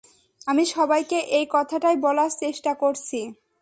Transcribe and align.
আমি 0.41 0.63
সবাইকে 0.75 1.17
এই 1.37 1.45
কথাটাই 1.51 1.97
বলার 2.05 2.31
চেষ্টা 2.41 2.71
করছি। 2.81 3.19